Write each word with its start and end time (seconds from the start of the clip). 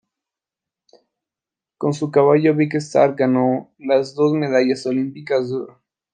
Con 1.77 1.93
su 1.93 2.09
caballo 2.09 2.55
Big 2.55 2.75
Star 2.77 3.13
ganó 3.13 3.71
las 3.77 4.15
dos 4.15 4.33
medallas 4.33 4.87
olímpicas 4.87 5.49
de 5.51 5.57
oro. 5.57 5.79